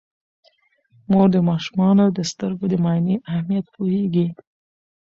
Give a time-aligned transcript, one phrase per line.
[1.09, 4.27] مور د ماشومانو د سترګو د معاینې اهمیت پوهیږي.